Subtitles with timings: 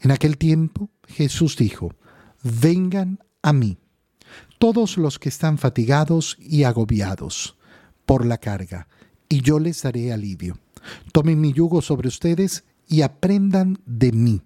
[0.00, 1.94] En aquel tiempo Jesús dijo,
[2.42, 3.78] vengan a mí,
[4.58, 7.56] todos los que están fatigados y agobiados
[8.04, 8.88] por la carga,
[9.28, 10.58] y yo les daré alivio.
[11.12, 14.42] Tomen mi yugo sobre ustedes y aprendan de mí,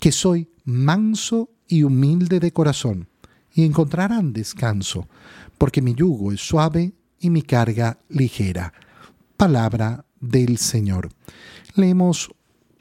[0.00, 3.08] que soy manso y humilde de corazón,
[3.52, 5.08] y encontrarán descanso,
[5.58, 8.72] porque mi yugo es suave y mi carga ligera.
[9.36, 11.08] Palabra del Señor.
[11.74, 12.30] Leemos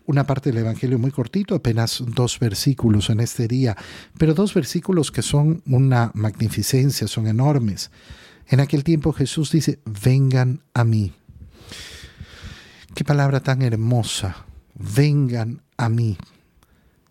[0.06, 3.76] una parte del Evangelio muy cortito, apenas dos versículos en este día,
[4.18, 7.91] pero dos versículos que son una magnificencia, son enormes.
[8.48, 11.13] En aquel tiempo Jesús dice, vengan a mí.
[12.94, 16.18] Qué palabra tan hermosa, vengan a mí.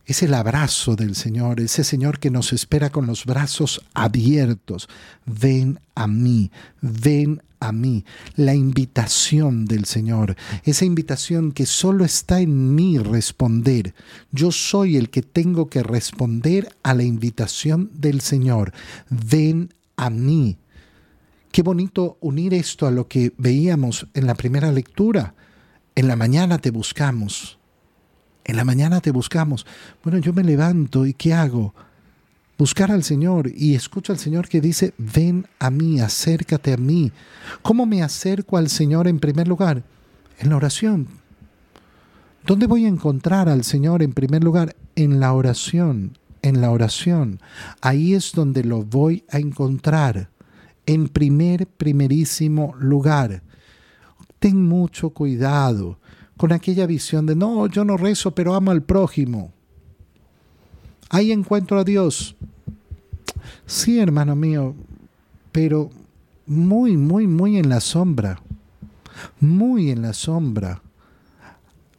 [0.07, 4.87] Es el abrazo del Señor, ese Señor que nos espera con los brazos abiertos.
[5.25, 6.51] Ven a mí,
[6.83, 8.05] ven a mí.
[8.37, 13.95] La invitación del Señor, esa invitación que solo está en mí responder.
[14.31, 18.75] Yo soy el que tengo que responder a la invitación del Señor.
[19.09, 20.59] Ven a mí.
[21.51, 25.35] Qué bonito unir esto a lo que veíamos en la primera lectura.
[25.95, 27.59] En la mañana te buscamos
[28.45, 29.67] en la mañana te buscamos.
[30.03, 31.75] Bueno, yo me levanto y ¿qué hago?
[32.57, 37.11] Buscar al Señor y escucho al Señor que dice, ven a mí, acércate a mí.
[37.63, 39.83] ¿Cómo me acerco al Señor en primer lugar?
[40.39, 41.09] En la oración.
[42.47, 44.77] ¿Dónde voy a encontrar al Señor en primer lugar?
[44.95, 47.41] En la oración, en la oración.
[47.81, 50.29] Ahí es donde lo voy a encontrar.
[50.87, 53.43] En primer, primerísimo lugar.
[54.39, 55.99] Ten mucho cuidado
[56.37, 59.53] con aquella visión de, no, yo no rezo, pero amo al prójimo.
[61.11, 62.37] Ahí encuentro a Dios.
[63.67, 64.75] Sí, hermano mío,
[65.53, 65.91] pero
[66.47, 68.41] muy, muy, muy en la sombra.
[69.41, 70.83] Muy en la sombra.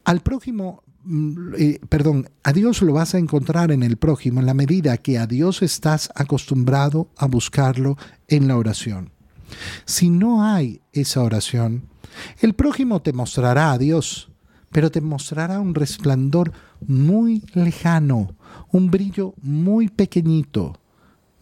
[0.04, 4.46] Al prójimo, mm, eh, perdón, a Dios lo vas a encontrar en el prójimo en
[4.46, 7.98] la medida que a Dios estás acostumbrado a buscarlo
[8.28, 9.15] en la oración.
[9.86, 11.84] Si no hay esa oración,
[12.40, 14.30] el prójimo te mostrará a Dios,
[14.72, 16.52] pero te mostrará un resplandor
[16.86, 18.36] muy lejano,
[18.72, 20.80] un brillo muy pequeñito.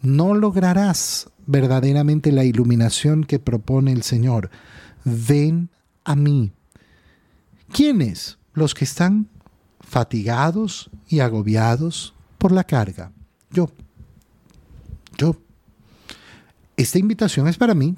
[0.02, 4.50] No lograrás verdaderamente la iluminación que propone el Señor.
[5.04, 5.70] Ven
[6.04, 6.52] a mí.
[7.72, 8.38] ¿Quiénes?
[8.52, 9.28] Los que están
[9.80, 13.12] fatigados y agobiados por la carga.
[13.50, 13.70] Yo.
[15.16, 15.36] Yo.
[16.84, 17.96] Esta invitación es para mí.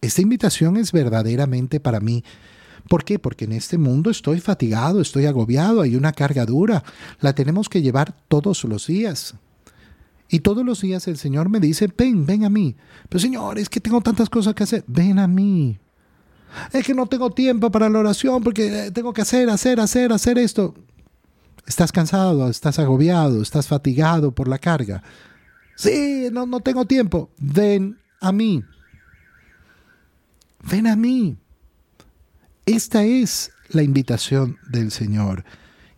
[0.00, 2.24] Esta invitación es verdaderamente para mí.
[2.88, 3.20] ¿Por qué?
[3.20, 6.82] Porque en este mundo estoy fatigado, estoy agobiado, hay una carga dura.
[7.20, 9.34] La tenemos que llevar todos los días.
[10.28, 12.74] Y todos los días el Señor me dice, ven, ven a mí.
[13.08, 14.82] Pero Señor, es que tengo tantas cosas que hacer.
[14.88, 15.78] Ven a mí.
[16.72, 20.36] Es que no tengo tiempo para la oración porque tengo que hacer, hacer, hacer, hacer
[20.36, 20.74] esto.
[21.64, 25.00] Estás cansado, estás agobiado, estás fatigado por la carga.
[25.80, 27.30] Sí, no, no tengo tiempo.
[27.38, 28.62] Ven a mí.
[30.70, 31.38] Ven a mí.
[32.66, 35.42] Esta es la invitación del Señor.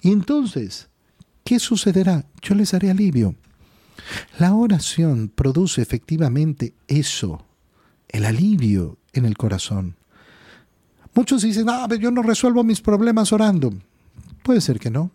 [0.01, 0.89] Y entonces,
[1.43, 2.27] ¿qué sucederá?
[2.41, 3.35] Yo les daré alivio.
[4.39, 7.45] La oración produce efectivamente eso,
[8.09, 9.97] el alivio en el corazón.
[11.13, 13.75] Muchos dicen, ah, yo no resuelvo mis problemas orando.
[14.45, 15.11] Puede ser que no,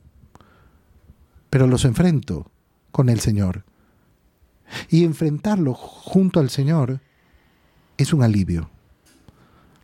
[1.50, 2.52] pero los enfrento
[2.92, 3.64] con el Señor.
[4.90, 7.00] Y enfrentarlo junto al Señor
[7.98, 8.70] es un alivio.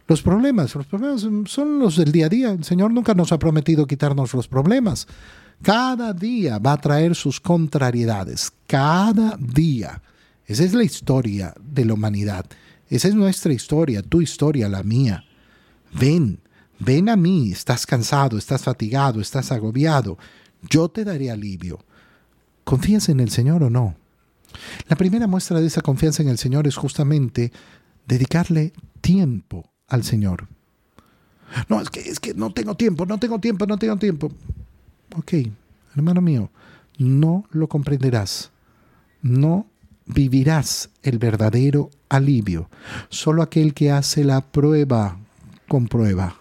[0.07, 2.51] Los problemas, los problemas son los del día a día.
[2.51, 5.07] El Señor nunca nos ha prometido quitarnos los problemas.
[5.61, 8.51] Cada día va a traer sus contrariedades.
[8.67, 10.01] Cada día.
[10.45, 12.45] Esa es la historia de la humanidad.
[12.89, 15.23] Esa es nuestra historia, tu historia, la mía.
[15.93, 16.39] Ven,
[16.79, 17.51] ven a mí.
[17.51, 20.17] Estás cansado, estás fatigado, estás agobiado.
[20.69, 21.79] Yo te daré alivio.
[22.65, 23.95] ¿Confías en el Señor o no?
[24.87, 27.51] La primera muestra de esa confianza en el Señor es justamente
[28.07, 30.47] dedicarle tiempo al Señor.
[31.69, 34.31] No, es que, es que no tengo tiempo, no tengo tiempo, no tengo tiempo.
[35.15, 35.33] Ok,
[35.95, 36.49] hermano mío,
[36.97, 38.51] no lo comprenderás.
[39.21, 39.67] No
[40.05, 42.69] vivirás el verdadero alivio.
[43.09, 45.17] Solo aquel que hace la prueba
[45.67, 46.37] comprueba.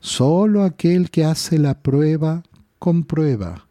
[0.00, 2.42] Solo aquel que hace la prueba
[2.78, 3.66] comprueba.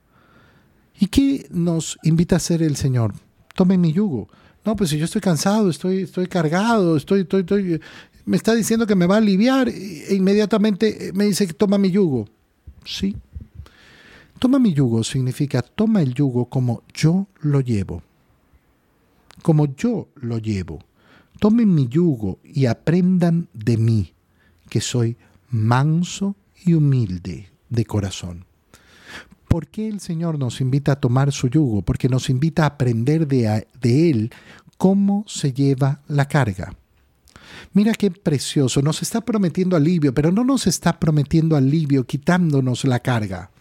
[1.00, 3.14] ¿Y qué nos invita a hacer el Señor?
[3.56, 4.27] Tome mi yugo.
[4.65, 7.81] No, pues si yo estoy cansado, estoy, estoy cargado, estoy, estoy, estoy,
[8.25, 11.89] me está diciendo que me va a aliviar e inmediatamente me dice que toma mi
[11.89, 12.27] yugo.
[12.86, 13.15] Sí.
[14.39, 18.01] Toma mi yugo significa toma el yugo como yo lo llevo.
[19.42, 20.80] Como yo lo llevo.
[21.39, 24.13] Tomen mi yugo y aprendan de mí,
[24.69, 25.18] que soy
[25.50, 28.45] manso y humilde de corazón.
[29.51, 31.81] ¿Por qué el Señor nos invita a tomar su yugo?
[31.81, 34.31] Porque nos invita a aprender de, de Él
[34.77, 36.74] cómo se lleva la carga.
[37.74, 43.01] Mira qué precioso, nos está prometiendo alivio, pero no nos está prometiendo alivio quitándonos la
[43.01, 43.51] carga.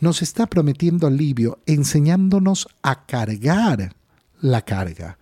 [0.00, 3.94] Nos está prometiendo alivio enseñándonos a cargar
[4.40, 5.18] la carga,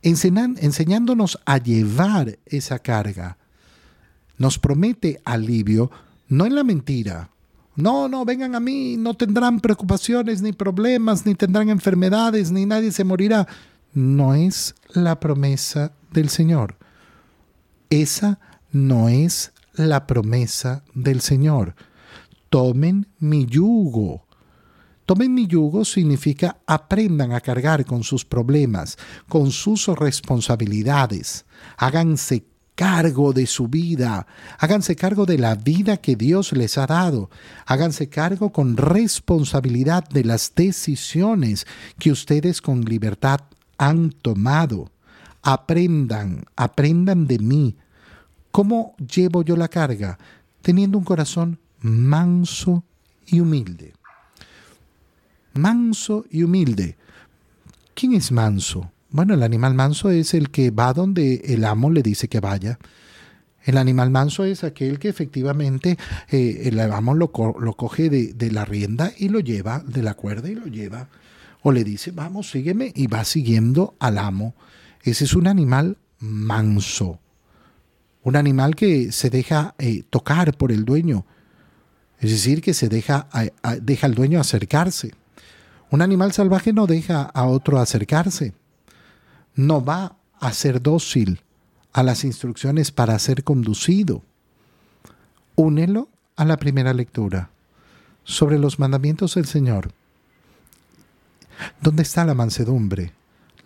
[0.00, 3.36] enseñándonos a llevar esa carga.
[4.38, 5.90] Nos promete alivio,
[6.26, 7.28] no en la mentira.
[7.74, 12.92] No, no, vengan a mí, no tendrán preocupaciones ni problemas, ni tendrán enfermedades, ni nadie
[12.92, 13.46] se morirá.
[13.94, 16.76] No es la promesa del Señor.
[17.88, 18.38] Esa
[18.70, 21.74] no es la promesa del Señor.
[22.50, 24.26] Tomen mi yugo.
[25.06, 28.98] Tomen mi yugo significa aprendan a cargar con sus problemas,
[29.28, 31.44] con sus responsabilidades.
[31.76, 34.26] Háganse cargo de su vida,
[34.58, 37.30] háganse cargo de la vida que Dios les ha dado,
[37.66, 41.66] háganse cargo con responsabilidad de las decisiones
[41.98, 43.40] que ustedes con libertad
[43.78, 44.90] han tomado.
[45.42, 47.76] Aprendan, aprendan de mí,
[48.52, 50.18] ¿Cómo llevo yo la carga?
[50.60, 52.84] Teniendo un corazón manso
[53.26, 53.94] y humilde.
[55.54, 56.96] Manso y humilde.
[57.94, 58.91] ¿Quién es manso?
[59.12, 62.78] Bueno, el animal manso es el que va donde el amo le dice que vaya.
[63.64, 65.96] El animal manso es aquel que efectivamente
[66.30, 67.30] eh, el amo lo,
[67.60, 71.08] lo coge de, de, la rienda y lo lleva de la cuerda y lo lleva.
[71.62, 74.54] O le dice, vamos, sígueme y va siguiendo al amo.
[75.02, 77.20] Ese es un animal manso
[78.22, 81.26] un animal que se deja eh, tocar por el dueño,
[82.20, 83.28] es decir, que se deja,
[83.80, 85.12] deja al dueño acercarse.
[85.90, 88.54] Un animal salvaje no deja a otro acercarse,
[89.54, 91.40] no va a ser dócil
[91.92, 94.22] a las instrucciones para ser conducido.
[95.54, 97.50] Únelo a la primera lectura
[98.24, 99.92] sobre los mandamientos del Señor.
[101.80, 103.12] ¿Dónde está la mansedumbre?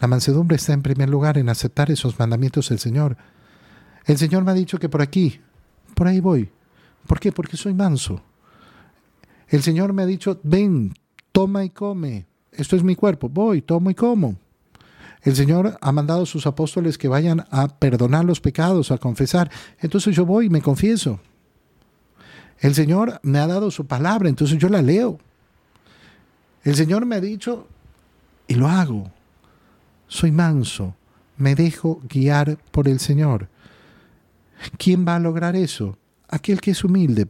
[0.00, 3.16] La mansedumbre está en primer lugar en aceptar esos mandamientos del Señor
[4.06, 5.40] el Señor me ha dicho que por aquí,
[5.94, 6.48] por ahí voy.
[7.06, 7.32] ¿Por qué?
[7.32, 8.22] Porque soy manso.
[9.48, 10.94] El Señor me ha dicho, ven,
[11.32, 12.26] toma y come.
[12.52, 13.28] Esto es mi cuerpo.
[13.28, 14.36] Voy, tomo y como.
[15.26, 19.50] El Señor ha mandado a sus apóstoles que vayan a perdonar los pecados, a confesar.
[19.81, 21.19] Entonces yo voy y me confieso.
[22.61, 25.19] El Señor me ha dado su palabra, entonces yo la leo.
[26.62, 27.67] El Señor me ha dicho
[28.46, 29.11] y lo hago.
[30.06, 30.94] Soy manso,
[31.37, 33.49] me dejo guiar por el Señor.
[34.79, 35.99] ¿Quién va a lograr eso?
[36.29, 37.26] Aquel que es humilde,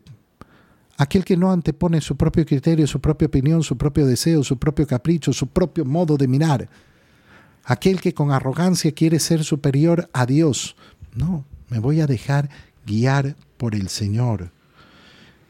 [0.99, 4.87] aquel que no antepone su propio criterio, su propia opinión, su propio deseo, su propio
[4.87, 6.69] capricho, su propio modo de mirar,
[7.67, 10.77] aquel que con arrogancia quiere ser superior a Dios.
[11.15, 12.49] No, me voy a dejar
[12.87, 14.53] guiar por el Señor.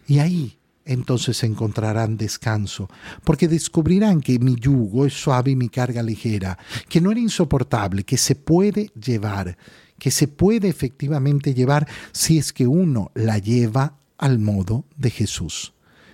[0.08, 2.88] Y ahí entonces encontrarán descanso,
[3.22, 6.58] porque descubrirán que mi yugo es suave y mi carga ligera,
[6.88, 9.56] que no era insoportable, que se puede llevar
[9.98, 15.72] que se puede efectivamente llevar si es que uno la lleva al modo de Jesús.